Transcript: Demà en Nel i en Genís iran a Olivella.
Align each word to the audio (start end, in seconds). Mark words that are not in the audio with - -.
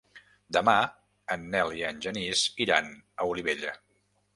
Demà 0.55 0.75
en 1.37 1.45
Nel 1.57 1.75
i 1.83 1.85
en 1.93 2.03
Genís 2.09 2.45
iran 2.69 2.93
a 3.23 3.33
Olivella. 3.35 3.81